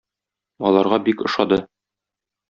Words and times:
Аларга 0.69 0.97
бик 1.09 1.21
ошады. 1.29 1.59